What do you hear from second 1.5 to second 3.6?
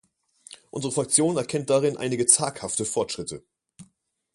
darin einige zaghafte Fortschritte.